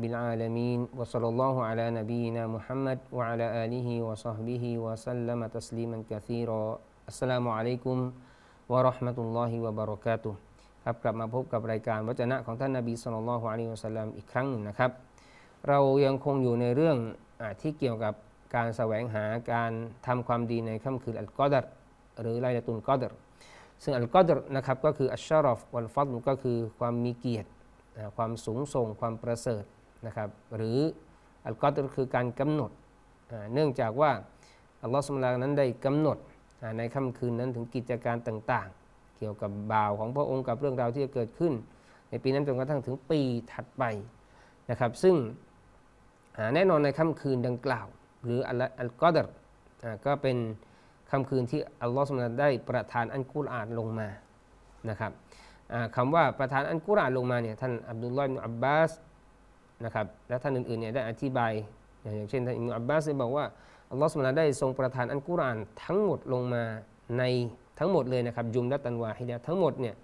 [0.00, 7.96] رب العالمين وصلى الله على نبينا محمد وعلى آله وصحبه وسلم تسليما كثيرا السلام عليكم
[8.68, 10.34] ورحمة الله وبركاته
[10.84, 14.90] ครับกลับมาพบกับรายการวจนะของท่านนาบีสุลต่านละฮ์อะลัยฮิวะสัลลัมอีกครั้งหนึ่งนะครับ
[15.68, 16.96] เรายังคงอยู่ในเรื่อง
[17.40, 18.14] อที่เกี่ยวกับ
[18.54, 19.72] การแสวงหาการ
[20.06, 21.64] ทำความดีในค่ำคืนอัลกอดร
[22.20, 23.12] หรือไลลาตุลกอดร
[23.82, 27.48] ซึ่งอัลกอดรนะครับก็คืออัชชารอฟวัลฟัดลก็คือความมีเกียรติ
[28.16, 29.62] ความสูงส่งความประเสริฐ
[30.07, 30.77] นะครับหรือ
[31.45, 32.71] อัลกอดรคือการกำหนด
[33.53, 34.11] เนื่องจากว่า
[34.83, 36.17] อัลลอฮฺสุลตานนั้นได้กำหนด
[36.77, 41.53] ในค่ำคืนนั้นถึงกิจการต่าง ๆ เกี่ยวกับบ่าวของพระองค์กับเรื่องราวที่จะเกิดขึ้น
[42.09, 43.83] ในปีนั้นจนกระทั่งถึงปีถัดไป
[44.69, 45.15] นะครับซึ่ง
[46.53, 47.87] แน่นอนในค่ำคืนดังกล่าว
[48.23, 48.39] หรือ
[48.79, 49.27] อัลกอดร
[50.05, 50.37] ก็เป็น
[51.11, 54.07] ค่ำคืนที่อัลลอฮฺสุลตานได้ประทานอันกุรอานลงมา
[54.89, 55.11] นะครับ
[55.95, 58.91] คำว่าประทานอันกุรอานลงมาเนี่ยท่านอับดุลลอฮ์อิบอับบาส
[59.85, 61.51] นะครับและท่านอื่นๆเนี่ยได้อธิบาย
[62.15, 63.45] อย่างเช่นท่านอิบอับบาสได้บอกว่า
[63.91, 66.63] อัลลอฮฺสุลตานได้ทรงประทานอันกุรอานทั้งหมดลงมา
[67.17, 67.23] ใน
[67.79, 69.95] ทั้งหมดเลยนะครับยุมละตันวาฮิดะทั้งหมดเนี่ย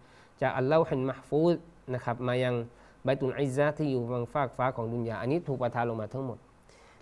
[0.42, 1.55] จากอัลลอฮฺฮินมหฟูด
[1.94, 2.55] นะครับมายัง
[3.03, 6.38] ใบตุนไอซาที่อยู่บางฟากฟ้าของดุนยาอันนี้ถูกประทานลงมาทั้งหมด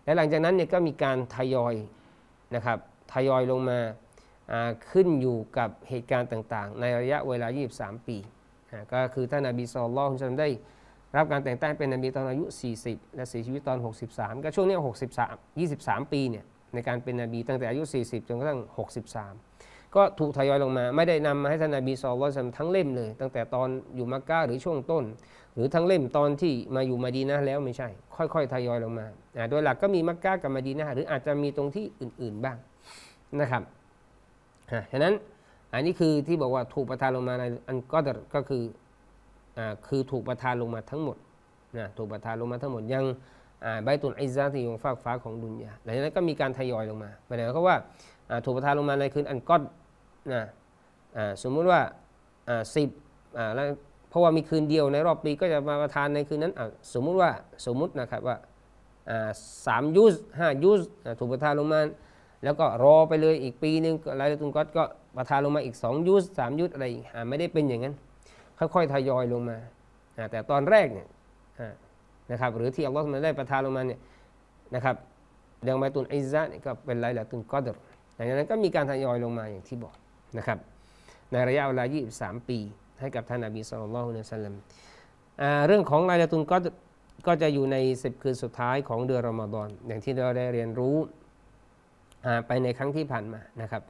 [0.03, 1.75] และหลังจากนั้นเนี่ยก็มีการทยอย
[2.55, 2.77] นะครับ
[3.13, 3.79] ทยอยลงมา
[4.91, 8.17] ขึ้นอยู่กับเหตุการณ์ต่างๆ ในระยะเวลา 23 ปี
[8.91, 10.49] ก็คือท่านนบีสุลต่านได้
[11.15, 12.45] รับการแต่งตั้งเป็นนบีตอนอายุ
[12.81, 13.77] 40 และเสียชีวิตตอน
[14.09, 14.77] 63 ก็ช่วงนี้
[15.17, 18.59] 63 23 ปีเนี่ยในการเป็นนบีตั้งแต่อายุ 40 จนกระทั่ง
[19.27, 25.03] 63 ก็ถูกทยอยลงมา ไม่ได้นำมาให้ท่านนบีสุลต่านทั้งเล่มเลย ตั้งแต่ตอนอยู่มักกะหรือช่วงต้น
[25.53, 29.05] หรือทั้งเล่มตอนที่มาอยู่มาดีนะแล้วไม่ใช่ ค่อยๆ ทยอยลงมา
[29.49, 32.57] โดยหลักก็มีมักกะกับมาดีนะหรืออาจจะมีตรงที่อื่น ๆบ้าง
[33.39, 33.63] นะครับ
[34.91, 35.13] ฉะนั้น
[35.73, 37.99] อันนี้คือที่บอกว่าถูกประทานลงมาในอันก็
[38.35, 38.63] ก็คือ
[39.87, 41.17] คือถูกประทานลงมาทั้งหมด
[41.77, 43.05] นะถูกประทานลงมาทั้งหมดยัง
[43.83, 47.77] ใบตุนไอซาที่อยู่ฟากฟ้าของดุนยาหลังจากนั้นก็มีการทยอยลงมาหมายถึงว่า
[48.45, 49.61] ถูกประทานลงมาในคืนอันก็น
[50.33, 50.43] นะ
[51.43, 51.79] สมมุติว่า
[52.75, 52.89] สิบ
[53.55, 53.67] แล้ว
[54.09, 56.53] เพราะว่ามีคืนเดียวในรอบปีก็จะมาประทานในคืนนั้น
[56.93, 57.29] สมมุติว่า
[57.65, 58.37] สมมุตินะครับว่า
[59.65, 60.81] สามยุสห้ายุส
[61.19, 61.79] ถูกประทานลงมา
[62.43, 64.83] แล้วก็รอไปเลยอีกปีนึงลายตุนก็ก็
[65.17, 66.85] ประทานลงมาอีก2ยุสสามยุสอะไร
[67.29, 67.95] ไม่ได้เป็นอย่างนั้น
[68.59, 69.57] ค่อยๆทยอยลงมา
[70.31, 71.07] แต่ตอนแรกเนี่ย
[72.31, 73.99] นะครับหรือที่อัลลอฮฺมาได้ประทานลงมาเนี่ย
[74.75, 74.95] นะครับ
[75.63, 77.77] เรื่องใบตุนไอซะนี่ก็เป็นลายละตุนกอดร
[78.15, 79.95] หลังจากนั้นก็มีการทยอยลงมาอย่างที่บอก
[80.37, 80.57] นะครับ
[81.31, 81.85] ในระยะเวลา
[82.15, 82.59] 23 ปี
[82.99, 84.53] ให้กับท่านนบีสุลต่านละฮ์นุสัลลัม
[85.67, 86.57] เรื่องของลายละตุนก็
[87.27, 90.95] ก็จะอยู่ในสิบคืนสุดท้ายของเดือนรอมฎอนอย่างที่เราได้เรียนรู้
[92.47, 93.81] ไปในครั้งที่ผ่านมานะครับ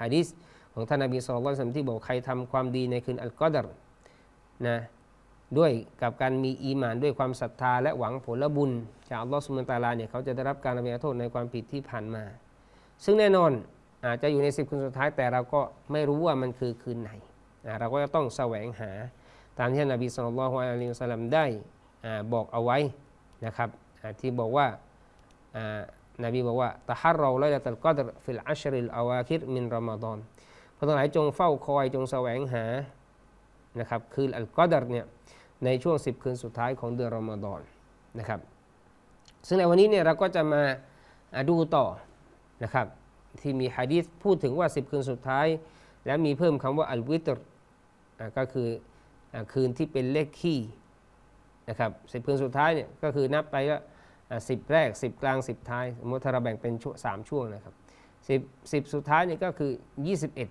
[0.00, 0.26] ฮะดิษ
[0.74, 3.66] ของท่านนบีสุลต่านที่บอกใครทำความดีในคืนอัลกอดร
[4.66, 4.78] นะ
[5.58, 8.70] ด้วยกับการมีอีมานด้วยความศรัทธาและหวังผลบุญ
[9.08, 12.24] จากอัลลอฮฺ تعالى เนี่ยเขาจะได้รับการอภัยโทษในความผิดที่ผ่านมา
[13.04, 13.52] ซึ่งแน่นอน
[14.04, 15.60] อาจจะอยู่ในสิบคืนสุดท้ายแต่เราก็
[15.92, 17.10] ไม่รู้ว่ามันคือคืนไหน
[17.80, 18.90] เราก็จะต้องแสวงหา
[19.58, 21.46] ตามที่นบี صلى الله عليه وسلم ได้
[22.32, 22.78] บอกเอาไว้
[23.46, 23.68] นะครับ
[24.20, 24.66] ที่บอกว่า
[26.24, 30.18] นบีบอกว่าตะฮัรเราไลลตัลกอดรฟิลอัชริลอาวาคิรมินรอมฎอน
[30.76, 32.64] พระทั้งหลายจงเฝ้าคอยจงแสวงหา
[33.80, 35.06] นะครับคืนอัลกอดรเนี่ย
[35.64, 37.60] ในช่วงสิบคืนสุดท้ายของเดือนรอมฎอน
[38.18, 38.40] นะครับ
[39.46, 40.62] ซึ่งในวันนี้เนี่ยเราก็จะมา
[41.50, 41.86] ดูต่อ
[42.64, 42.86] นะครับ
[43.40, 45.46] ที่มีฮะดีษพูดถึงว่าสิบคืนสุดท้าย
[46.06, 47.40] แล้วมีเพิ่มคำว่าอัลวิตร
[48.38, 48.68] ก็คือ
[49.52, 50.60] คืนที่เป็นเลขคี่
[51.68, 53.80] นะครับสิบคืนสุดท้ายเนี่ยก็คือนับไปว่า
[54.48, 56.74] สิบแรกสิบกลางสิบท้ายสมมติถ้าเราแบ่งเป็น
[57.04, 57.74] สามช่วงนะครับ
[58.28, 58.40] สิบ
[58.72, 59.72] สิบสุดท้ายเนี่ยก็คือ
[60.06, 60.48] ยี่สิบเอ็ด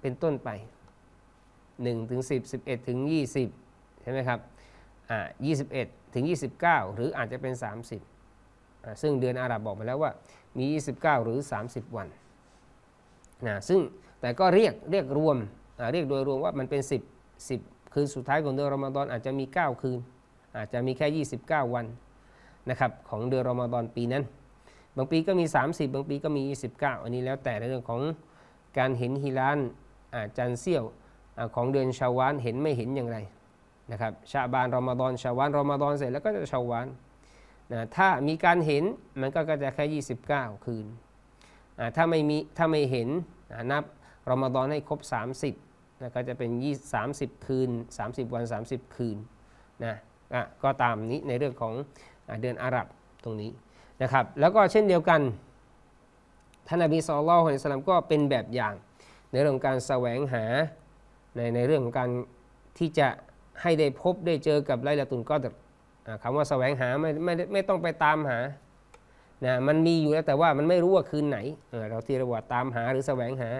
[0.00, 0.48] เป็นต้นไป
[1.82, 3.48] หนึ่งถึงสิบสิบเอ็ดถึงยี่สิบ
[4.02, 4.38] ใช่ไหมครับ
[5.10, 8.00] อ่ายี่สิบเอ็ดถึงยี่สิบเก้าหรืออาจจะเป็นสามสิบ
[9.02, 10.12] ซึ่งเดือนอาหรับบอกมาแล้วว่า
[10.58, 10.64] มี
[10.94, 12.08] 29 หรือ 30 วัน
[13.46, 13.80] นะซึ่ง
[14.20, 15.36] แต่ก็เรียกเรียกรวม
[15.92, 16.82] เรียกโดยรวมว่ามันเป็น
[17.32, 19.98] 10 10 คืนสุดท้ายของเดือนรอมฎอนอาจจะมี 9 คืน
[20.56, 21.86] อาจจะมีแค่ 29 วัน
[22.70, 24.24] นะครับของเดือนรอมฎอนปีนั้น
[24.96, 26.42] บางปีก็มี 30 บางปีก็มี
[26.74, 28.00] 29 อันนี้แล้วแต่ในเรื่องของ
[28.78, 29.58] การเห็นฮิลาน
[30.36, 30.84] จันเซี่ยว
[31.54, 33.18] ของเดือนชาวานเห็นไม่เห็นอย่างไร
[33.92, 36.86] นะครับชาบานรอมฎอนชาวานรอมฎอนเสร็จแล้วก็จะชาวาน
[37.72, 38.84] นะถ้ามีการเห็น
[39.20, 40.86] มันก็จะแค่ 29 คืน
[41.96, 43.08] ถ้าไม่มีถ้าไม่เห็น
[43.70, 43.84] นับ
[44.30, 45.00] รอมฎอนให้ครบ
[45.50, 46.50] 30นะก็จะเป็น
[46.98, 47.70] 30 คืน
[48.02, 49.16] 30 วัน 30 คืน
[49.84, 49.94] นะ
[50.62, 51.74] ก็ตามนี้ในเรื่องของ
[52.40, 52.86] เดือนอาหรับ
[53.24, 53.50] ตรงนี้
[54.02, 55.20] นะครับแล้วก็เช่นเดียวกัน
[56.68, 58.74] ท่านอบีสุลต่านสลัมก็เป็นแบบอย่าง
[59.30, 60.44] ในเรื่องการแสวงหา
[61.36, 62.08] ในในเรื่องของการ
[62.78, 63.08] ที่จะ
[63.62, 65.46] ให้ได้พบได้เจอกับไลลาตุนก็ต
[66.22, 68.38] คำว่าแสวงหาไม่ไม่ไม่ต้องไปตามหา
[69.44, 71.38] นะมันมีอยู่แล้วแต่ว่ามันไม่รู้ว่าคืนไหน
[71.90, 73.50] เราที่เรียว่าตามหาหรือแสวงหา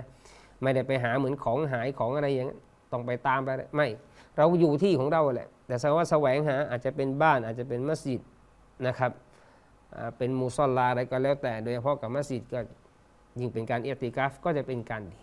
[0.62, 2.58] ไม่ได้ไปหาเหมือนของหายของอะไรอย่างนั้น
[2.92, 3.86] ต้องไปตามไปไม่
[4.36, 8.20] เราอยู่ที่ของเราแหละ แต่แสว่าแสวงหาอาจจะเป็นบ้านอาจจะเป็นมัสยิด
[8.86, 9.12] นะครับ
[10.18, 12.60] เป็นมูซอลลาอะไรก็แล้วแต่ โดยเฉพาะกับมัสยิดก็
[13.40, 15.20] ยิ่งเป็นการเอติกาฟก็จะเป็นการดี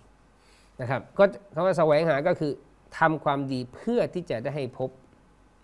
[0.81, 1.24] นะครับก็
[1.54, 2.51] คำว่าแสวงหาก็คือ
[3.00, 4.89] ทำความดีเพื่อที่จะได้ให้พบ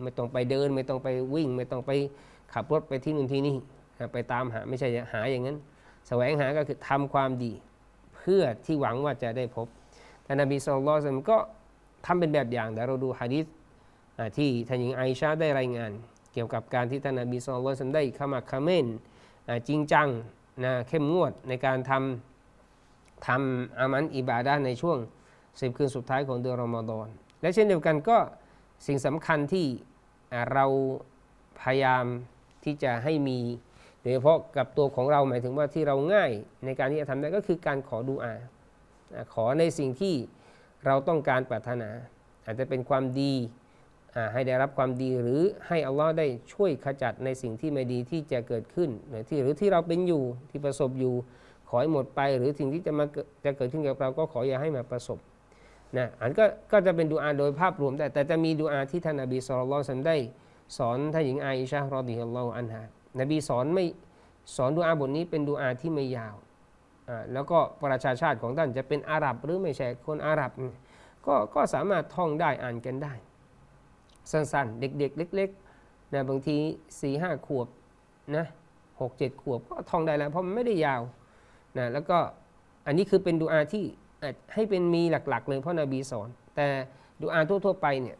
[0.02, 1.92] ไม่ต้องไปเดิน ไม่ต้องไปวิ่ง ไม่ต้องไป
[2.54, 3.56] ขับรถไปที่นู่นที่นี่
[4.14, 5.58] ไปตามหาไม่ใช่หาอย่างนั้น
[6.08, 7.54] แสวงหาก็คือทำความดี
[8.16, 9.68] เพื่อที่หวังว่าจะได้พบ
[10.26, 11.38] ท่านนบีสุลต่านก็
[12.06, 13.46] ทำเป็นแบบอย่างแต่เราดูฮะดิษ
[14.38, 15.92] ที่ท่านหญิงไอชาได้รายงาน
[16.34, 18.86] เกี่ยวกับการที่ท่านนบีสุลต่านได้ขมักขม้น
[19.68, 20.08] จริงจัง
[20.64, 22.31] นะเข้มงวดในการทำ
[23.28, 24.98] ทำอามันอิบาดาในช่วง
[25.62, 27.08] สิบคืนสุดท้ายของเดือนรอมฎอน
[27.42, 28.18] และเช่นเดียวกันก็
[28.88, 29.66] สิ่งสำคัญที่
[30.54, 30.66] เรา
[31.62, 32.06] พยายาม
[32.64, 33.40] ที่จะให้มี
[34.02, 36.32] โดยเฉพาะกับตัวของเราหมายถึงว่าที่เราง่าย
[36.66, 38.34] ในการที่จะทำได้ก็คือการขอดูอา
[39.34, 40.16] ขอในสิ่งที่
[40.86, 41.90] เราต้องการปรารถนา
[42.46, 43.34] อาจจะเป็นความดี
[44.34, 48.90] ให้ได้รับความดีหรือให้อัลลอฮ์ได้ช่วยขจัดในสิ่งที่ไม่ดีที่จะเกิดขึ้น
[49.30, 51.16] ที่หรือที่เราเป็นอยู่ที่ประสบอยู่
[51.72, 53.06] ขอให้หมดไป หรือสิ่งที่จะมา
[53.46, 55.20] จะเกิดขึ้นกับเราก็ขออย่าให้มาประสบ
[55.98, 60.18] นะอันก็ก็จะเป็นดูอาโดยภาพรวม แต่แต่จะมีดูอาที่ท่านอบีสุลต่านได้
[60.78, 62.82] สอนท่านหญิงอาอิชารอดิฮัลลอฮุอันฮา
[63.20, 63.86] นบีสอนไม่
[64.56, 66.36] สอนดูอาบทนี้เป็นดูอาที่ไม่ยาว
[67.10, 70.52] อ่าแล้วก็ประชาชาติของท่านจะเป็นอาหรับหรือไม่ใช่คนอาหรับ
[71.26, 73.14] ก็ก็สามารถท่องได้อ่านกันได้
[74.32, 76.58] สั้นๆ เด็กๆ เล็กๆนะบางที
[77.02, 77.68] สี่ห้าขวบ
[78.36, 78.46] นะ
[79.02, 81.02] หกเจ็ดขวบก็ท่องได้แล้วเพราะมันไม่ได้ยาว
[81.78, 82.18] นะแล้วก็
[82.86, 83.86] อันนี้คือเป็นดูอาที่
[84.54, 86.68] ให้เป็นมีหลักๆ เลยเพราะนบีสอน แต่
[87.22, 88.18] ดูอาทั่วๆไปเนี่ย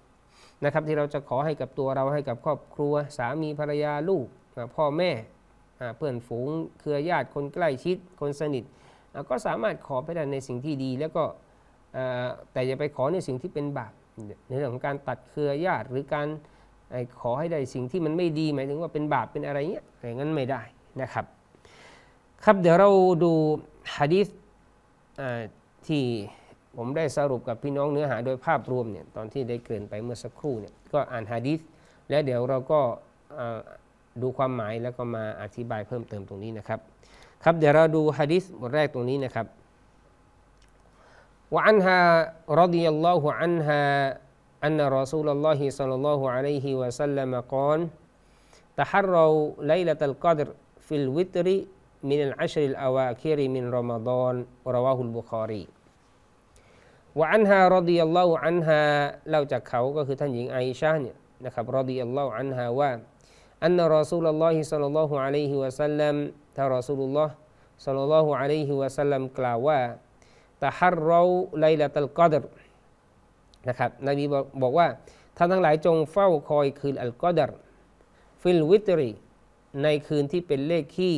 [0.66, 4.26] นะครับที่เราจะขอให้กับตัวเราให้กับครอบครัวสามีภรรยาลูก
[4.76, 5.12] พ่อแม่
[5.98, 6.48] เพื่อนฝูง
[6.80, 8.64] เครือญาติคนใกล้ชิดคนสนิท
[9.30, 11.24] ก็สามารถขอไปได้ในสิ่งที่ดี แล้วก็
[12.54, 13.94] แต่อย่าไปขอในสิ่งที่เป็นบาป
[14.48, 16.28] ในเรื่องของการตัดเครือญาติหรือการ
[17.22, 20.62] ขอให้ได้สิ่งที่มันไม่ดีหมายถึงว่าเป็นบาปเป็นอะไรเงี้ยอย่างนั้นไม่ได้
[21.02, 21.26] นะครับ
[22.45, 22.91] ครับเดี๋ยวเรา
[23.25, 23.33] ดู
[23.97, 24.27] ฮะดีษ
[25.87, 26.05] ที่
[26.77, 31.61] ผมได้สรุปกับพี่น้องเนื้อหาโดยภาพรวมเนี่ยตอนที่ได้เกริ่นไปเมื่อสักครู่เนี่ยก็อ่านฮะดีษ
[32.11, 32.81] และเดี๋ยวเราก็
[34.23, 36.81] ดูความหมายแล้วก็มาอธิบายเพิ่มเติมตรงนี้นะครับ
[37.45, 39.47] ครับเดี๋ยวเราดูฮะดิษบทแรกตรงนี้นะครับ
[41.55, 42.01] وعنها
[42.51, 43.83] رضي الله عنها
[44.67, 47.81] أن رسول الله صلى الله عليه وسلم قال
[48.77, 50.49] تحروا ليلة القدر
[50.87, 51.47] في الوتر
[52.10, 54.36] มินัลอัชริลอาวาคิริมินรอมฎอน
[54.76, 55.64] รอวาฮุลบุคอรี
[57.20, 58.82] วะอันฮารอดีอัลลอฮุอันฮา
[59.30, 62.92] เล่าจากเขาก็คือท่านหญิงไอชาเนี่ยนะครับรอดีอัลลอฮุอันฮาว่า
[63.66, 66.16] อันรอซูลลอฮิสัลลัลลอฮุอะลัยฮิวะสัลลัม
[66.56, 67.34] ท่านรอซูลุลลอฮ์
[67.86, 69.18] สัลลัลลอฮุอะลัยฮิวะสัลลั
[71.82, 72.44] รัลกอดร
[74.08, 74.10] น
[74.62, 74.88] บอกว่า
[75.38, 77.52] ท่านทั้งหลายจงเฝ้าคอยคืนอัลกอดร
[78.42, 79.10] ฟิลวิตรี
[79.84, 81.18] ในคืนที่เป็นเลขขี้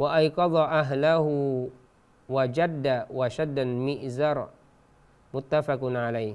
[0.00, 1.26] وأيقظ أهله
[2.28, 2.86] وجد
[3.18, 4.38] وشد المئزر
[5.34, 6.34] متفق عليه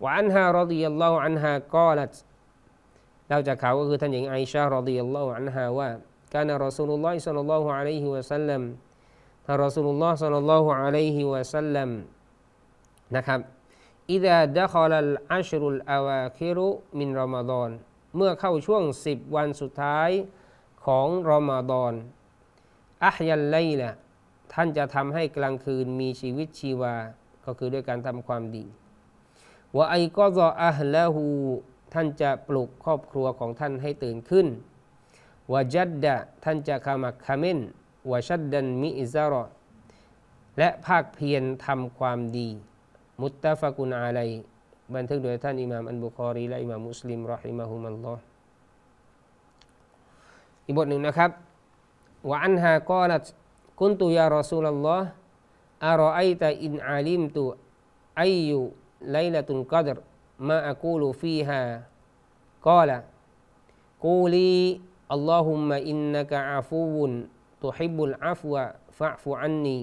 [0.00, 2.14] وعنها رضي الله عنها قالت
[3.30, 5.90] เราจะข่าวก็คือท่านหญิงไอชารอดิยัลลอฮุอันฮาว่า
[6.34, 8.62] كان رسول الله صلى الله عليه وسلم
[9.44, 11.90] ท่านรอสูลุลลอฮ์ صلى الله عليه وسلم
[13.16, 13.40] นะครับ
[14.12, 16.66] อิดะดะคอลัลอัชรุลอาวาคิรุ
[16.98, 17.70] มินรอมฎอน
[18.16, 20.10] เมื่อเข้าช่วงสิบวันสุดท้าย
[20.85, 21.93] ของรอมฎอน
[23.03, 23.91] อัพยันไลละ
[24.53, 26.95] ท่านจะทำให้กลางคืนมีชีวิตชีวา
[27.45, 28.65] ก็คือด้วยการทำความดี
[29.75, 31.25] ว่าไอก็รออัลละหู
[31.93, 34.47] ท่านจะปลุกครอบครัวของท่านให้ตื่นขึ้น
[35.53, 37.59] วะจัดดะท่านจะขมักขม้น
[38.11, 39.43] วะชัดดันมิอิซารอ
[40.57, 42.49] และภาคเพียรทำความดี
[43.21, 44.29] متفق عليه
[44.95, 48.34] บันทึกโดยท่านอิหม่ามอันบุคอรีและอิหม่ามมุสลิมرحمهما الله
[50.64, 51.30] อีกบทหนึ่งนะครับ
[52.30, 53.26] วะอันฮากอลัต
[53.80, 55.08] กุนตุยารอซูลัลลอฮ์
[55.86, 57.42] อารอไอตะอินอาลิมตุ
[58.20, 58.60] อายุ
[59.12, 59.98] ไลละตุนกัดร
[60.48, 61.60] มาอักูลูฟีฮา
[62.66, 62.98] กอละ
[64.04, 64.54] กูลี
[65.12, 67.12] อัลลอฮุมะอินนักะอาฟูวุน
[67.62, 68.62] ตุฮิบุลอาฟวะ
[68.98, 69.78] ฟะฟูอันนี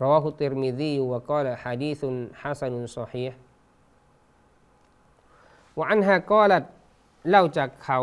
[0.00, 2.02] رواه الترمذي وقال حديث
[2.34, 3.32] حسن صحيح
[5.76, 6.64] وعنها قالت
[7.28, 8.00] เล่าจากเขา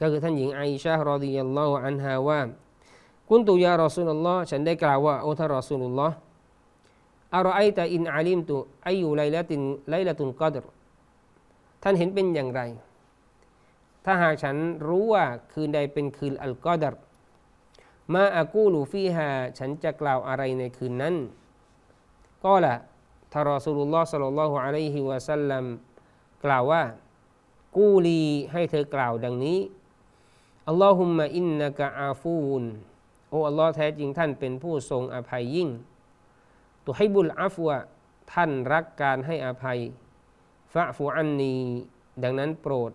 [0.00, 2.40] ก็คือท่านหญิงไอชาฮ์รอดิยัลลอฮุอันฮาว่า
[3.30, 6.16] กุนตุยารอซูลุลลอฮ์ฉันได้กล่าวว่าโอ้ท่านรอซูลุลลอฮ์
[7.34, 10.64] อารอไอตะอินอาลิมตุอายุไลละตินไลละตุนกอดร
[11.82, 12.60] ท่านเห็นเป็นอย่างไร
[14.04, 14.56] ถ้าหากฉัน
[14.88, 16.94] รู้ว่าคืนใดเป็นคืนอัลกอดร
[18.14, 19.28] มาอากูลูฟีฮา
[19.58, 21.14] ฉันจะกล่าวอะไรในคืนนั้น
[22.44, 22.74] ก็ละ
[23.32, 25.64] ทารอสูลุลลอฮ์สัลลัลลอฮุอะลัยฮิวะสัลลัม
[26.44, 26.82] กล่าวว่า
[27.76, 29.58] กูลีให้เธอกล่าวดังนี้
[30.68, 32.64] อัลลอฮุมมะอินนะกะอาฟูน
[33.30, 35.68] โอ้อัลลอฮ์แท้จริงท่านเป็นผู้ทรงอภัยยิ่ง
[36.84, 37.70] ตุให้บุลอาฟัว
[38.32, 39.78] ท่านรักการให้อภัย
[40.72, 41.54] ฟะฟูอันนี
[42.22, 42.92] ดังนั้นโปรด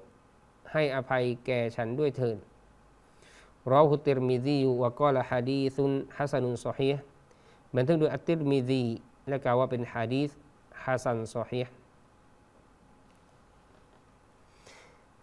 [0.72, 2.38] ให้อภัยแก่ฉันด้วยเถิด
[3.72, 7.02] รอฮุติรมิซีวะกอละฮะดีซุนฮัสนุนซอฮีห์
[7.76, 8.84] บันทึกโดยอัตติรมิซี
[9.28, 10.30] และกล่าวว่าเป็นฮะดีษ
[10.84, 11.74] ฮัสันซอฮีห์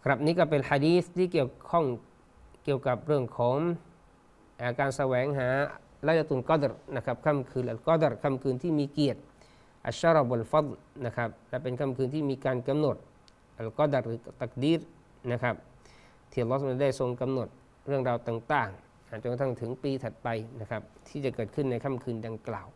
[0.05, 1.85] ครับนี่ก็เป็นฮะดีษที่เกี่ยวข้อง
[2.65, 3.57] เกี่ยวกับเรื่องของ
[4.81, 5.49] การแสวงหา
[6.07, 9.21] ลายตุนกอดรนะครับค่ำคืนอัลกอดรค่ำคืนที่มีเกียรติ
[9.87, 10.67] อัชชารบุลฟัด
[11.07, 12.97] นะครับและเป็นค่ำคืนที่มีการกำหนด
[13.59, 14.81] อัลกอดรหรือตักดีร
[15.33, 15.55] นะครับ
[16.31, 17.49] ที่อัลลอฮฺได้ทรงกำหนด
[17.87, 20.29] เรื่องราวต่างๆจนกระทั่งถึงปีถัดไป
[20.61, 22.69] นะครับที่จะเกิดขึ้นในค่ำคืนดังกล่าว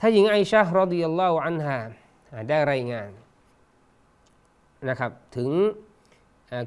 [0.00, 1.78] ถ้าหญิงไอชารอดิยัลลอฮุอันฮา
[2.48, 3.10] ได้รายงาน
[4.88, 5.50] นะครับถึง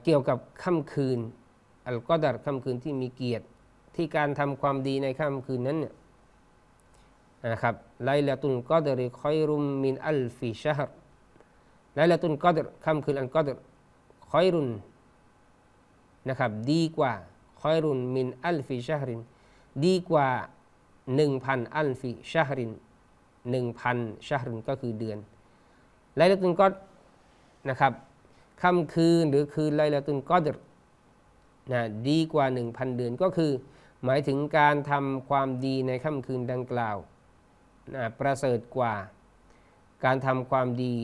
[0.04, 1.20] เกี่ยวกับค่ำคืน
[1.90, 3.46] อัลกอดัรค่ำคืนที่มีเกียรติ
[3.96, 5.94] ที่การทำความดีในค่ำคืนนั้นเนี่ย
[7.54, 10.90] นะครับليلة القدر خير من ألف شهر
[11.96, 13.58] ليلة القدر ค่ำคืนอัลกอดร
[14.30, 14.70] خير
[16.30, 17.14] นะครับดีกว่า
[17.62, 19.22] خير من ألف شهر
[19.86, 20.28] ดีกว่า
[21.16, 22.72] หนึ่งพัน ألف شهر
[23.52, 25.18] หนึ่งพัน شهر ก็คือเดือน
[26.16, 26.74] ليلة القدر
[27.70, 27.94] นะครับ
[28.62, 30.58] ค่ำคืนหรือคืน ليلة القدر
[31.72, 33.52] นะดีกว่าหนึ่งพันเดือนก็คือ
[34.06, 36.98] หมายถึงการทำความดีในค่ำคืนดังกล่าว
[37.96, 38.96] นะประเสริฐกว่า
[40.06, 40.96] การทำความดี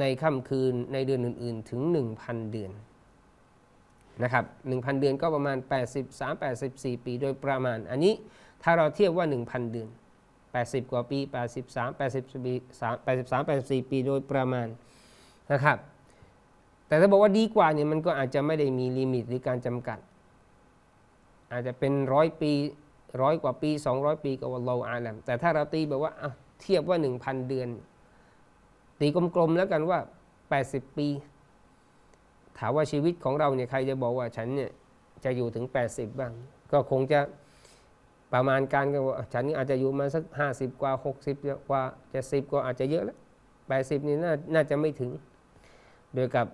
[0.00, 1.80] ในค่ำคืนในเดือนอื่น ๆ ถึง
[2.16, 2.72] 1,000 เดือน
[4.22, 5.58] นะครับ1,000 เดือนก็ประมาณ
[6.30, 8.14] 83-84 ปี โดยประมาณ อันนี้
[8.62, 9.88] ถ้าเราเทียบว่า 1,000 เดือน
[10.40, 11.18] 80 กว่าปี
[11.62, 14.68] 83 83 84 ปีโดยประมาณ
[15.52, 15.78] นะครับ
[16.88, 19.98] แต่ถ้าบอกว่าดีกว่าเนี่ยมันก็อาจจะไม่ได้มีลิมิตหรือการจำกัด
[21.52, 22.52] อาจจะเป็นร้อยปี
[23.22, 26.12] ร้อยกว่าปี 200 ปีก็ว่าเราอาลัมแต่ถ้าเราตีแบบว่า
[26.60, 27.68] เทียบว่า 1,000 เดือน
[29.00, 29.98] ตีกลมๆแล้วกันว่า
[30.48, 31.08] 80 ปี
[32.58, 34.70] ถามว่าชีวิตของเราเนี่ยใครจะบอกว่าฉันเนี่ย
[35.24, 36.32] จะอยู่ถึง 80 บ้าง
[36.72, 37.20] ก็คงจะ
[38.32, 40.92] ประมาณการกันว่าฉันอาจจะอยู่มาสัก 50 กว่า
[41.30, 41.82] 60 กว่า
[42.14, 43.18] จะ10ก็อาจจะเยอะแล้ว
[43.62, 44.16] 80 นี่
[44.54, 45.10] น่าจะไม่ถึง
[46.14, 46.46] โดยกับ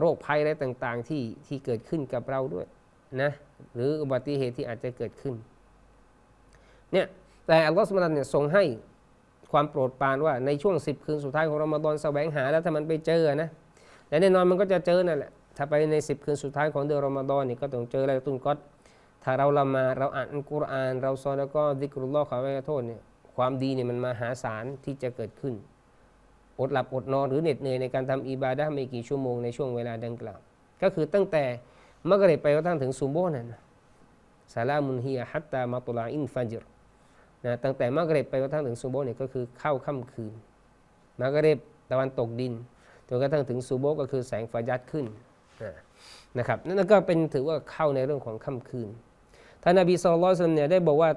[0.00, 2.66] โรคภัยอะไรต่างๆที่ที่เกิดขึ้นกับเราด้วย
[3.22, 3.30] นะ
[3.74, 5.34] หรืออุบัติเหตุที่อาจจะเกิดขึ้น
[6.92, 7.06] เนี่ย
[7.46, 8.64] แต่อัลลอฮฺสุบานเนี่ยทรงให้
[9.52, 13.48] ความโปรดปรานว่าในช่วงสิบคืนสุดท้ายของรอมฎอนแสวงหาแล้วถ้ามันไปเจอนะ
[14.08, 18.52] แต่แน่นอนมันก็จะเจอนั่นแหละถ้าไปในสิบคืนสุดท้ายของเดือนรอมฎอนนี่ก็ต้องเจออะไรตุนก็
[19.24, 23.00] ถ้าเราละมาเราอ่านอัลกุรอาน เราซอนแล้วก็ดิกรุลลอฮ์ขอไว้โทษเนี่ย
[23.36, 25.54] ความดีเนี่ยมันมาหาศาลที่จะเกิดขึ้น
[26.60, 30.38] อดหลับอดนอนหรือเหน็ดเหนื่อยในการทำอิบาดะไม่กี่ชั่วโมงในช่วงเวลาดังกล่าว
[30.82, 31.44] ก็คือตั้งแต่
[32.10, 33.46] มักริบไปกระทั่งถึงซูโบนั่น
[34.52, 36.64] ซาลามุนฮียฮัตตามาตุลาอินฟัจร
[37.44, 40.32] นะตั้งแต่มักริบไปกระทั่งถึงซูโบเนี่ยก็คือเข้าค่ำคืน
[41.20, 41.58] มักริบ
[41.90, 42.52] ตะวันตกดิน
[43.08, 45.06] จนกระทั่งถึงซูโบก็คือแสงฟัจัดขึ้น
[46.38, 48.88] นะครับนั่นก็เป็นถือว่าเข้าในเรื่องของค่ำคืน
[49.62, 51.10] ท่านนบีสุลต่านเนี่ยได้บอกว่า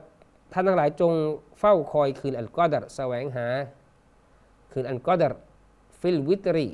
[0.53, 1.13] ท่านทั้งหลายจง
[1.60, 3.48] เฝ้าคอยคืนอัลกอดัรแสวงหา
[4.72, 5.34] คืนอันกอดร
[6.00, 6.68] ฟิลวิตรี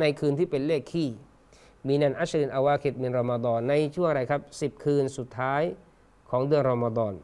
[0.00, 1.08] ในคืนที่เป็นเลขขี้
[1.86, 5.62] มีนันอัชรินอาวาคิดมินรอมฎอนในช่วงอะไรครับสิบคืนสุดท้าย
[6.30, 7.14] ของเดือนรอมฎอน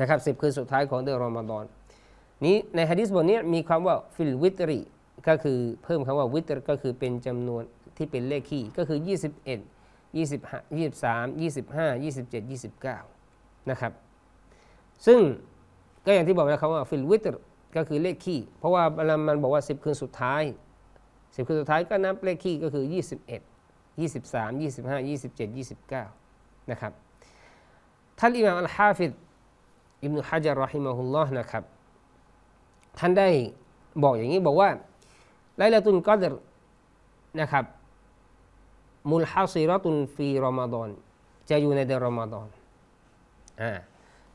[0.00, 1.64] นะครับสิบคืนสุดท้ายของเดือนรอมฎอน
[2.44, 4.78] นี้ในฮะดิษบทนี้มีคำว่าฟิลวิตรี
[5.28, 7.62] ก็คือเพิ่มคำว่าوترก็คือเป็นจำนวน
[7.96, 12.50] ที่เป็นเลขคี่ก็คือ 21 25 23 25 27
[13.06, 13.92] 29นะครับ
[15.06, 15.18] ซึ่ง
[16.06, 17.38] ก็อย่างที่บอกนะครับว่าفي الوتر
[17.76, 18.82] ก็คือเลขคี่เพราะว่า
[19.28, 20.42] มันบอกว่า 10 คืนสุดท้าย
[20.96, 25.56] 10 คืนสุดท้ายก็นับเลขคี่ก็คือ 21 23 25 27
[26.06, 26.92] 29 นะครับ
[28.18, 29.12] ท่านอิมามอัลฮาฟิด
[30.02, 31.64] อิบนุฮะจารرحمه اللهนะครับ
[32.98, 33.28] ท่านได้
[34.02, 34.68] บอกอย่างนี้บอกว่า
[35.56, 36.34] ไลลาตุนกอดร
[37.40, 37.64] นะครับ
[39.10, 40.88] มุลฮาซิรตุนฟีรอมฎอน
[41.50, 42.48] จะอยู่ในเดือนรอมฎอน
[43.62, 43.72] อ่า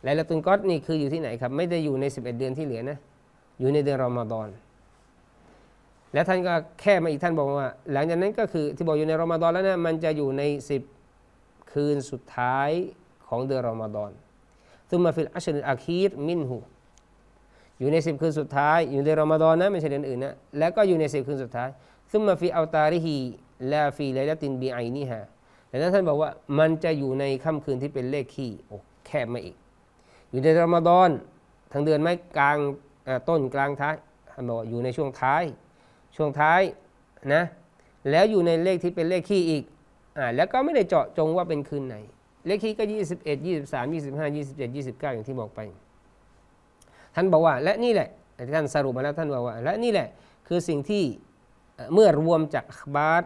[0.03, 2.97] ไลลาตุนกอดนี่คืออยู่ที่ไหนครับ ไม่ได้อยู่ใน 11 เดือนที่เหลือนะ
[3.59, 4.47] อยู่ในเดือนรอมฎอน
[6.13, 10.43] และท่านก็แค่มาอีกท่านบอกว่า หลังจากนั้นก็คือที่บอกอยู่ในรอมฎอนแล้วนะมันจะอยู่ใน
[11.07, 12.69] 10 คืนสุดท้าย
[13.27, 14.11] ของเดือนรอมฎอน
[14.89, 16.57] ثم في العشر الأخير منه
[17.79, 21.69] อยู่ในสิบคืนสุดท้าย อยู่ในรอมฎอนนะไม่ใช่เดือนอื่นนะแล้วก็อยู่ในสิบคืนสุดท้าย
[22.11, 25.23] ثم في أوتاره لا في ليلة بعينها
[25.67, 26.29] แต่นั้นท่านบอกว่า
[26.59, 29.55] มันจะอยู่ในค่ำคืนที่เป็นเลขคี่โอ้แคบมาอีก
[30.31, 31.09] อยู่ในรอมฎอน
[31.71, 32.57] ทั้งเดือนไหมกลาง
[33.29, 33.95] ต้นกลางท้าย
[34.49, 35.43] บอกอยู่ในช่วงท้าย
[36.15, 36.61] ช่วงท้าย
[37.33, 37.43] นะ
[38.11, 39.63] แล้วอยู่ในเลขที่เป็นเลขคี่อีก
[40.17, 41.95] อ่าแล้วก็ไม่ได้เจาะจงว่าเป็นคืนไหน
[42.45, 44.57] เลขคีก็ 21 23 25 27
[44.97, 45.59] 29 อย่างที่บอกไป
[47.15, 48.09] ท่านบอกว่า และนี่แหละ
[48.55, 50.07] ท่านสรุปมาแล้วท่านบอกว่า และนี่แหละ
[50.47, 51.03] คือสิ่งที่
[51.93, 52.65] เมื่อรวมจาก
[52.95, 53.23] บาส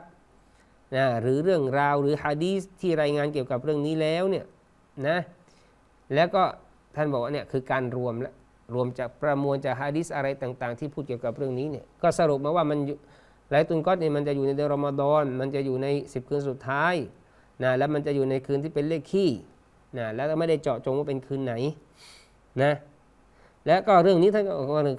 [0.95, 4.45] นะหรือเรื่องราวหรือฮะดีสที่รายงานเกี่ยวกับเรื่องนี้แล้วเนี่ย
[5.07, 5.17] นะ
[6.15, 6.43] แล้วก็
[6.95, 8.33] ท่านบอกว่าเนี่ยคือการรวมและ
[8.73, 12.79] รวมจากประมวลจากฮะดีสอะไรต่าง ๆ ที่พูดเกี่ยวกับเรื่องนี้เนี่ยก็สรุปมาว่ามัน
[13.49, 16.95] ไลตุนก็เนี่ยมันจะอยู่ในเดือนรอมฎอนมันจะอยู่ใน 10 คืนสุดท้าย
[17.63, 19.29] นะแล้วมันจะอยู่ในคืนที่เป็นเลขขี้
[19.97, 21.53] นะแล้วไม่ได้เจาะจงว่าเป็นคืนไหน
[22.63, 22.73] นะ
[23.65, 24.53] และก็เรื่องนี้ท่านก็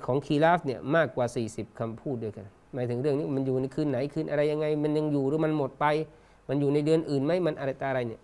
[0.06, 5.87] ของคีราฟเนี่ยมากกว่า 40คำพูดด้วยกันหมายถึงเรื่องนี้มันอยู่ในคืนไหนคืนอะไรยังไง มันยังอยู่หรือมันหมดไป
[6.49, 8.20] มันอยู่ในเดือนอื่นไหมมันอะไรตาอะไรเนี่ย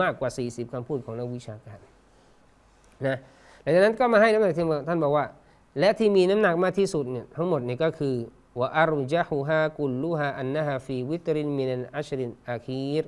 [0.00, 1.78] มากกว่า 40คำพูดของนักวิชาการ
[3.06, 3.16] นะ
[3.62, 5.24] หลังจากนั้นก็มาให้น้ำหนักที่ท่านบอกว่า
[5.78, 8.14] และที่มีน้ำหนักมากที่สุดเนี่ยทั้งหมดนี่ก็คือ
[8.58, 13.04] ว่าอารุจฮูฮากุลลูฮาอันนะฮาฟีวิตรินมินันอัชรินอาคีร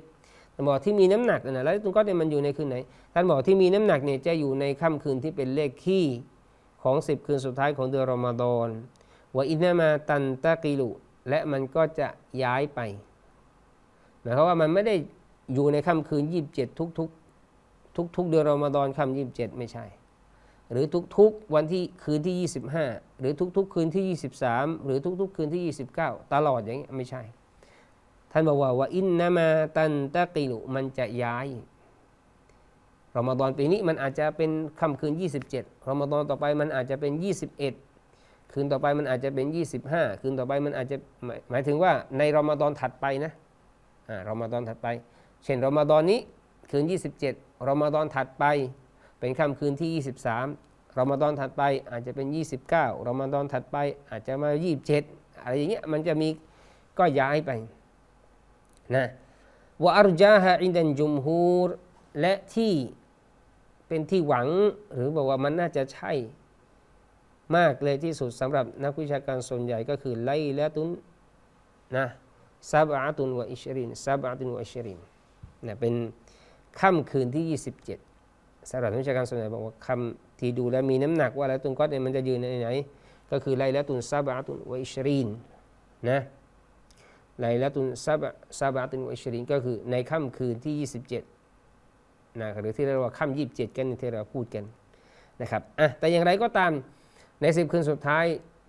[0.53, 2.75] ท่านบอกที่มีน้ำหนักนะแล้วตุนก็เนี่ยมันอยู่ในคืนไหน
[3.13, 6.05] ท่านบอกที่มีน้ำหนักเนี่ยจะอยู่ในค่ำคืนที่เป็นเลขขี้
[6.83, 8.67] ของสิบคืนสุดท้ายของเดือนรอมฎอน
[9.35, 10.89] ว่าอินามาตันตะกิลุ
[11.29, 12.07] และมันก็จะ
[12.43, 12.79] ย้ายไป
[14.21, 14.95] หมายความว่ามันไม่ได้
[15.53, 17.09] อยู่ในค่ำคืนยี่สิบเจ็ดทุกทุก
[17.95, 19.85] ทุกทุกเดือนรอมฎอนค่ำยี่สิบเจ็ดไม่ใช่
[20.73, 20.85] หรือ
[21.17, 22.35] ทุกๆวันที่คืนที่
[22.75, 25.63] 25 หรือทุกๆ คืนที่ 23 หรือทุกๆ คืนที่
[25.99, 27.21] 29 ตลอดอย่างนี้ไม่ใช่
[28.31, 31.47] ท่านบอกว่าว่าอินนามาตันตะกิลุมันจะย้าย
[33.17, 35.13] รอมฎอนปีนี้มันอาจจะเป็นค่ำคืน
[35.51, 37.13] 27รอมฎอนต่อไปมันอาจจะเป็น
[37.83, 39.47] 21 คืนต่อไปมันอาจจะเป็น
[39.85, 40.97] 25 คืนต่อไปมันอาจจะ
[41.49, 43.31] หมายถึงว่าในรอมฎอนถัดไปนะ
[44.09, 44.87] อ่ารอมฎอนถัดไป
[45.43, 46.19] เช่นรอมฎอนนี้
[46.71, 46.83] คืน
[47.25, 48.45] 27รอมฎอนถัดไป
[49.23, 50.03] เป็นค่ำคืนที่
[50.39, 52.27] 23รอมฎอนถัดไปอาจจะเป็น
[52.67, 53.77] 29รอมฎอนถัดไป
[54.09, 54.49] อาจจะมา
[54.95, 56.29] 27 อะไรอย่างเงี้ยมันจะมี
[56.99, 57.51] ก็ย้ายไป
[58.95, 59.05] นะ
[59.83, 61.69] วะอารจาฮะอินดันจุมฮูร
[62.19, 62.73] และที่
[63.87, 64.47] เป็นที่หวัง
[64.93, 66.11] หรือบอกว่ามันน่าจะใช่
[67.55, 70.89] มากเลยที่สุดสำหรับนักวิชาการส่วนใหญ่ก็คือไลละตุน
[71.97, 72.05] นะ
[72.71, 74.99] ซาบะตุนวะอิชรินซาบะตุนวะอิชริน
[75.67, 75.93] นะเป็น
[76.79, 78.12] ค่ำคืนที่ 27
[78.69, 82.69] สำหรับนักวิชาการส่วนใหญ่บอกว่าคำที่ดูแลมีน้ำหนักว่าแล้วตุนก็เนี่ยมันจะยืนในไหน
[83.31, 85.27] ก็คือไลละตุนซาบะตุนวอิชริน
[86.09, 86.19] นะ
[87.39, 90.75] ไลละตุนซาบะซาบะตุนอิชรินก็คือในค่ำคืนที่
[91.59, 94.63] 27นะหรือที่เรียกว่าค่ำยี่สิบเจ็ดกันที่เราพูดกัน
[95.41, 96.71] นะครับอะแต่อย่างไรก็ตาม
[97.41, 98.25] ในสิบคืนสุดท้าย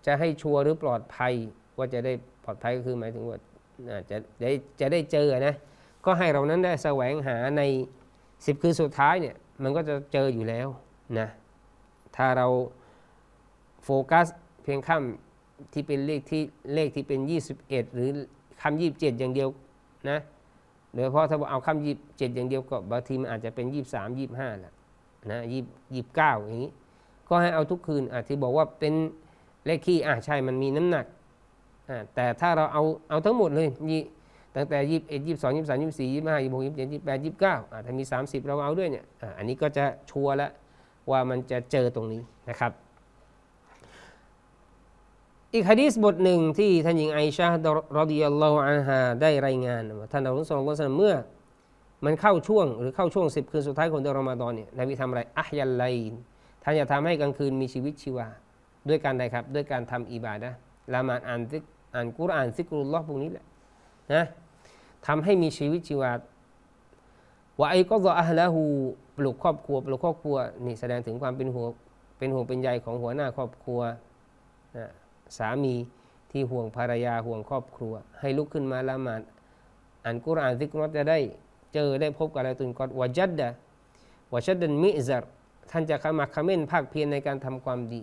[0.07, 1.33] จะให้ชัวร์หรือปลอดภัย
[1.79, 2.13] ว่าจะได้
[2.45, 3.39] ปลอดภัยก็คือหมายถึงว่า
[4.11, 5.55] จะได้จะได้เจอนะ
[6.05, 7.63] ก็ให้เรานั้นได้แสวงหาใน
[8.47, 10.69] สิบคืนสุดท้ายเนี่ย มันก็จะเจออยู่แล้ว
[11.19, 11.29] นะ
[12.17, 12.47] ถ้าเรา
[13.85, 14.27] โฟกัส
[14.63, 16.43] เพียงคำที่เป็นเลขที่
[16.75, 17.21] เลขที่เป็น
[17.57, 18.09] 21 หรือ
[18.63, 19.49] คำยี่สิบเจ็ดอย่างเดียว
[20.11, 20.19] นะ
[20.95, 24.73] โดยเฉพาะถ้าเอาคำยี่สิบเจ็ดอย่างเดียวก็บางทีมันอาจจะเป็นยี่สิบสามยี่สิบห้าแหละ
[25.31, 25.63] นะยี่
[25.97, 26.73] สิบเก้าอย่างนี้
[27.29, 28.95] ก็ให้เอาทุกคืนอะที่บอกว่าเป็น
[29.67, 31.07] เลขคี่อะใช่มันมีน้ำหนัก
[31.91, 34.03] อะแต่ถ้าเราเอาเอาทั้งหมดเลยยี่
[34.57, 40.51] ตั้งแต่ยี่สิบเอ็ดยี่สิบสองยี่สิบสามยี่สิบสี่ยี่สิบห้ายี่สิบหกยี่สิบเจ็ดยี่สิบแปดยี่สิบเก้าอะถ้ามีสามสิบเราเอาด้วยเนี่ยอะอันนี้ก็จะชัวร์แล้ว
[41.11, 42.73] ว่ามันจะเจอตรงนี้นะครับ
[45.55, 47.67] อีกฮะดีษบทหนึ่งที่ท่านหญิงไอชาด
[47.99, 51.15] รดิยัลลอฮุอันฮาได้รายงานว่าท่านอัลลอฮฺสุลต่านเมื่อ
[52.05, 56.13] มันเข้าช่วงหรือเข้าช่วงสิบคืนสุดท้ายของเดือนรอมฎอนเนี่ยนบีทำอะไรอัฮยัลไลน
[56.63, 58.29] ท่านจะทำให้กลางคืนมีชีวิตชีวา
[58.89, 60.51] ด้วยการใดครับ ด้วยการทำอิบาดะ
[60.95, 61.63] ละหมาดอ่านซิก
[61.95, 63.45] อ่านกุรอานซิกรุลลอฮ์พวกนี้แหละ
[64.13, 64.25] นะ
[65.07, 66.13] ทำให้มีชีวิตชีวา
[67.59, 68.65] ว่าไอ้ก็ซออัลละหู
[69.17, 71.71] ปลุกครอบครัวปลุกครอบครัวนี่แสดงถึงความเป็นห่วง
[72.19, 73.81] เป็นห่วงเป็นใยของหัวหน้าครอบครัว
[74.77, 74.87] นะ
[75.39, 75.75] สามี
[76.31, 79.23] ที่ห่วงภรรยาห่วงครอบครัว ให้ลุกขึ้นมาละหมาด
[80.05, 81.19] อ่านกุรอานซิกรอจะได้
[81.75, 83.51] เจอได้พบกับอะไรตุนกอดวะจัดดะ
[84.33, 85.25] วะชัดดันมิซัร
[85.71, 88.03] ท่านจะขมักขม้นภาคเพียรในการทำความดี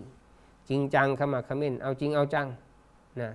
[0.68, 2.46] จริงจังขมักขม้นเอาจริงเอาจัง
[3.20, 3.30] นะ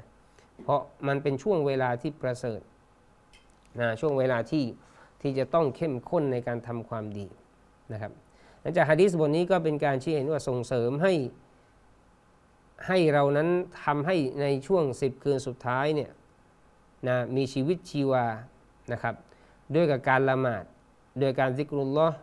[0.63, 2.59] เพราะมันเป็นช่วงเวลาที่ประเสริฐ
[3.79, 4.65] นะช่วงเวลาที่
[5.21, 7.27] ที่จะต้องเข้มข้นในการทำความดี
[7.93, 8.11] นะครับ
[8.61, 11.13] หลังจากฮะดีษบทนี้ก็เป็นการชี้เห็นว่าส่งเสริมให้
[12.87, 13.49] ให้เรานั้น
[13.83, 16.11] ทำให้ในช่วง 10 คืนสุดท้ายเนี่ย
[17.07, 18.25] นะมีชีวิตชีวา
[18.91, 19.15] นะครับ
[19.75, 20.63] ด้วยกับการละหมาด
[21.19, 22.17] โดยการซิกรุลลอฮ์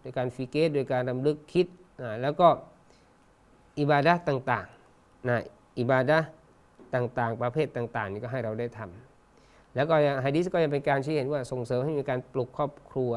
[0.00, 1.66] โดยการฟิเกตโดยการรำลึกคิด
[2.02, 2.48] นะแล้วก็
[3.78, 5.42] อิบาดะห์ต่างๆนะ
[5.78, 6.26] อิบาดะห์
[6.94, 9.13] ต่างๆ ประเภทต่างๆนี่ก็ให้เราได้ทำ
[9.76, 13.12] แล้วก็ฮะดีษก็ยังเป็นการชี้เห็นว่าส่งเสริมให้มีการปลุกครอบครัว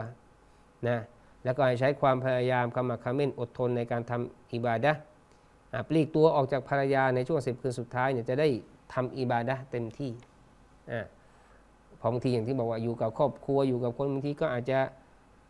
[0.90, 1.00] นะ
[1.44, 5.00] แล้วก็ให้ใช้ความพยายามขมักเขม้นอดทนในการทำอิบาดะห์
[5.74, 8.48] อะปลีกตัวออกจากภรรยาในช่วงสิบคืนสุดท้ายเนี่ยจะได้
[8.94, 10.12] ทำอิบาดะเต็มที่
[10.92, 11.06] อ่า
[12.00, 14.80] พอบางทีอย่างที่บอกว่าอยู่กับครอบครัวอยู่กับคนบางทีก็อาจจะ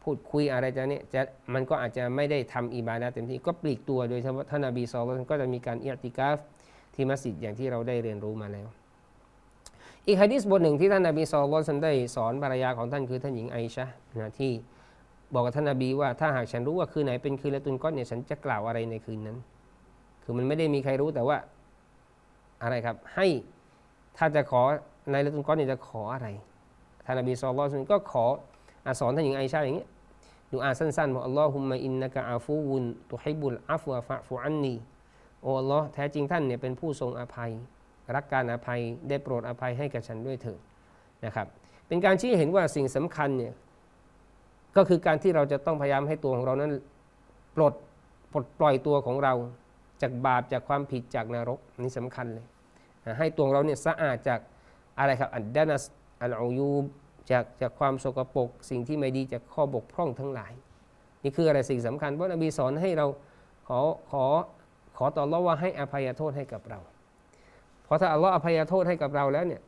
[0.03, 1.21] พูดคุยอะไรจะเนี่ยจะ
[1.53, 6.37] มันก็อาจจะไม่ได้ทำอิบาดะเต็มที่ก็ปลีกตัวโดยเฉพาะท่านนบีصلى الله عليه وسلم ก็จะมีการเอียะติกาฟ
[6.95, 8.67] ที่มัสยิดอย่างที่เราได้เรียนรู้มาแล้ว
[10.09, 13.85] อีกฮะดีษบทหนึ่งที่ท่านนบีصلى الله عليه وسلم ได้สอนภรรยาของท่านคือท่านหญิงไอชะ
[14.19, 14.51] นะที่
[15.33, 19.37] บอกกับท่านนบีว่าถ้าหากฉันรู้ว่าคืนไหนเป็นคืนลัยละตุลก็อดรฺเนี่ยฉันจะกล่าวอะไรในคืนนั้น
[20.23, 21.37] คือมันไม่ได้มีใครรู้แต่ว่า
[22.63, 23.27] อะไรครับ ให้
[24.17, 24.61] ถ้าจะขอ
[25.11, 26.27] ในลัยละตุลก็อดรฺเนี่ยจะขออะไร
[27.05, 28.25] ท่านนบีصلى الله عليه وسلمก็ขอ
[28.85, 29.89] อสอนท่านหญิงไอชะอย่างเงี้ย
[30.51, 34.75] ดูอาสั้นๆบอกاللهم إنك عفو تحب العفو فاعف عني
[35.41, 37.51] โอ้อัลลอฮ์แท้จริงท่านเนี่ยเป็นผู้ทรงอภัย
[38.15, 40.59] รักการอภัยได้โปรดอภัยให้กับฉันด้วยเถิด
[41.25, 41.47] นะครับ
[41.87, 43.53] เป็นการชี้เห็นว่าสิ่งสำคัญเนี่ย
[44.77, 46.71] ก็คือการที่เราจะต้องพยายามให้ตัวของเรานั้น
[47.55, 47.73] ปลด
[48.31, 49.33] ปลดปล่อยตัวของเรา
[50.01, 52.45] จากบาปจากความผิดจากนรกนี่สำคัญเลย
[53.19, 54.39] ให้ตัวเราเนี่ยสะอาดจาก
[54.99, 55.83] อะไรครับอัดดานัส
[56.21, 56.85] อัลอายูบ
[57.31, 60.53] จากจากความสกปรกสิ่งที่ไม่ดีจากข้อบกพร่องทั้งหลาย
[61.23, 63.07] นี่คืออะไรสิ่งสำคัญเพราะนบีสอนให้เรา
[63.67, 63.79] ขอ
[64.11, 64.25] ขอ
[64.97, 66.79] ขอต่อรอว่าให้อภัยโทษให้กับเรา
[67.87, 69.61] เพราะถ้าอัลลอฮ์อภัยโทษให้กับเราแล้วเนี่ย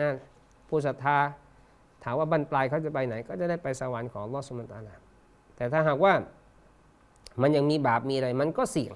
[0.00, 0.10] นะ
[0.68, 1.18] ผู้ศรัทธา
[2.04, 4.94] ถามว่าบรรปลายเขาจะไปไหน ก็จะได้ไปสวรรค์ของอัลลอฮ์สุลตานา
[5.56, 6.14] แต่ถ้าหากว่า
[7.42, 8.94] มันยังมีบาปมีอะไร มันก็เสี่ยง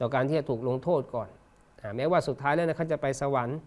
[0.00, 1.28] ต่อการที่จะถูกลงโทษก่อน
[1.80, 3.58] อแม้ว่าสุดท้ายแล้วนะเขาจะไปสวรรค์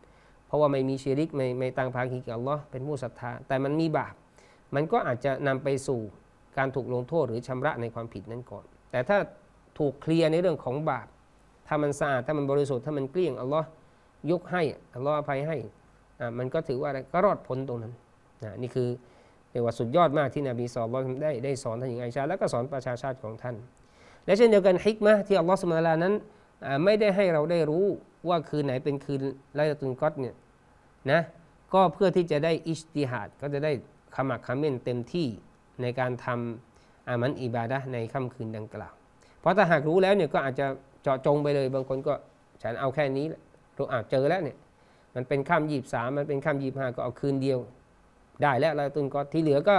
[0.47, 4.13] เพราะว่าไม่มีชีริกไม่ไม่ตั้งภาคีกับอัลลอฮ์เป็นผู้ศรัทธา แต่มันมีบาป
[4.75, 5.99] มันก็อาจจะนำไปสู่
[6.57, 9.17] การถูกลงโทษหรือชำระในความผิดนั้นก่อน แต่ถ้า
[9.79, 11.07] ถูกเคลียร์ในเรื่องของบาป
[11.67, 13.67] ถ้ามันสะอาดถ้ามันบริสุทธิ์ถ้ามันเกลี้ยงอัลลอฮ์
[14.31, 14.61] ยกให้
[14.93, 15.57] อัลลอฮ์อภัยให้
[16.19, 17.93] อ่ามันก็ถือว่าอะไรก็รอดพ้นตรงนั้น
[18.43, 18.89] นะนี่คือ
[19.51, 20.87] เรียกว่าสุดยอดมากที่นบีสอน
[21.23, 23.55] ได้ได้สอนท่านหญิงไอชาแล้วก็สอนประชาชาติของท่าน
[24.25, 26.13] และเช่นเดียวกันฮิกมะที่อัลลอฮ์สุลตารานั้น
[26.83, 27.85] ไม่ได้ให้เราได้รู้
[28.29, 29.21] ว่าคืนไหนเป็นคืน
[29.55, 30.35] ไลลาตุนกอตเนี่ย
[31.11, 31.21] นะ
[31.73, 33.71] ก็เพื่อที่จะได้อิสติฮัดก็จะได้
[34.15, 35.27] ขมักเขม้นเต็มที่
[35.81, 38.93] ในการทำอามันอิบาดะในค่ำคืนดังกล่าว
[39.39, 40.67] เพราะถ้าหากรู้แล้วเนี่ยก็อาจจะ
[41.03, 42.13] เจาะจงไปเลยบางคนก็
[42.63, 43.41] ฉันเอาแค่นี้แหละ
[43.79, 44.57] รู้อ่าเจอแล้วเนี่ย
[45.15, 47.59] มันเป็นค่ำยีบสามมันเป็นค่ำยีบห้าก็เอาคืนเดียว
[48.43, 49.75] ได้แล้วลาตุนก็ที่เหลือก็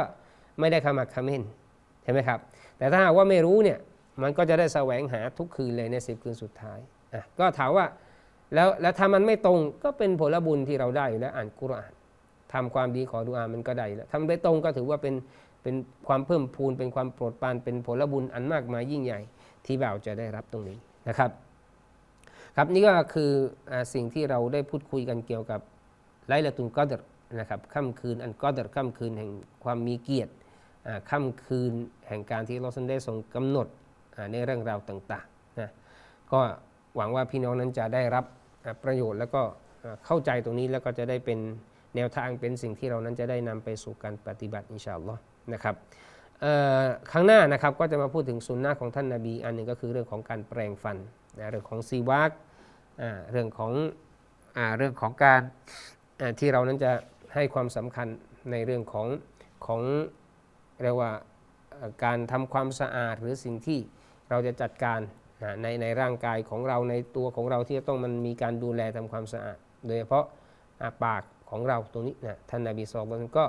[0.60, 1.42] ไม่ได้ขมักเขม้น
[2.02, 2.38] ใช่ไหมครับ
[2.78, 3.78] แต่ถ้าหากว่าไม่รู้เนี่ย
[4.22, 6.78] มันก็จะได้แสวงหาทุกคืนเลยในสิบคืนสุดท้าย
[7.14, 7.86] อะก็ถามว่า
[8.54, 11.92] แล้วแล้วถ้ามันไม่ตรงก็เป็นผลบุญที่เราได้อยู่แล้วอ่านกุรอาน
[12.52, 15.14] ทำความดีขอดุอามันก็ได้แล้วทำได้ตรงก็ถือว่าเป็น
[15.62, 15.74] เป็น
[16.08, 19.20] ความเพิ่มพูนเป็นความโปรดปรานเป็นผลบุญอันมากมายยิ่งใหญ่
[19.64, 21.30] ที่บ่าวจะได้รับตรงนี้นะครับ
[22.60, 23.30] ครับนี่ก็คือ
[23.70, 25.60] อสิ่งที่เราได้พูดคุยกันเกี่ยวกับ
[26.28, 27.02] ไลละตุนกอดร
[27.40, 29.30] นะครับค่ำคืนอันกอดรค่ำคืนแห่ง
[29.64, 30.32] ความมีเกียรติ
[31.10, 31.72] ค่ำคืน
[32.08, 33.66] แห่งการที่เราสันได้ทรงกำหนด
[34.32, 35.70] ในเรื่องราวต่างๆนะ
[36.32, 36.40] ก็
[36.96, 38.24] หวังว่าพี่น้องนั้นจะได้รับ
[38.84, 39.42] ประโยชน์แล้วก็
[40.04, 41.38] เข้าใจตรงนี้แล้วก็จะได้เป็น
[41.96, 45.20] แนวทางเป็นสิ่งที่เรานั้นจะได้นำไปสู่การปฏิบัติอินชาอัลลอฮ์
[45.52, 45.74] นะครับ
[47.10, 50.96] ครั้งหน้านะครับก็จะมาพูดถึงสุนนะของท่านนาบีอันหนึ่งก็คือเรื่องของการแปลงฟัน
[51.38, 52.32] นะเรื่องของซีวัก
[53.30, 53.72] เรื่องของ
[54.56, 55.42] อเรื่องของการ
[56.38, 56.92] ที่เรานั้นจะ
[57.34, 58.08] ให้ความสำคัญ
[58.52, 59.06] ในเรื่องของ
[59.66, 59.80] ของ
[60.82, 61.12] เรียกว่า
[61.70, 63.78] เอ่อการทำความสะอาดหรือสิ่งที่
[64.30, 65.00] เราจะจัดการ
[65.62, 70.24] ในในร่างกายของเราในตัวของเราที่จะต้องมันมีการดูแลทำความสะอาด โดยเฉพาะ
[71.04, 73.44] ปากของเราตรงนี้นะท่านนาบีสอนก็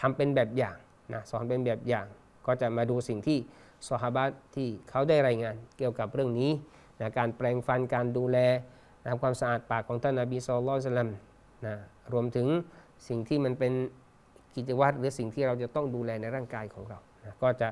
[0.00, 0.76] ทำเป็นแบบอย่าง
[1.14, 2.06] นะสอนเป็นแบบอย่าง
[2.46, 3.38] ก็จะมาดูสิ่งที่
[3.86, 6.50] ซอฮาบะที่เขาได้รายงานเกี่ยวกับเรื่องนี้
[7.00, 8.38] นะการแปลงฟันการดูแล
[9.06, 11.10] ทำความสะอาดปากของท่านนาบีสุลต่าน
[11.66, 11.74] นะ
[12.12, 12.46] รวมถึง
[13.08, 13.72] สิ่งที่มันเป็น
[14.56, 17.68] กิจวัตรหรือสิ่งที่เราจะต้องดูแลในร่างกายของเรานะก็จะ